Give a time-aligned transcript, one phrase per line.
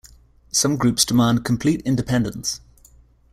[0.51, 2.59] Some groups demand complete independence.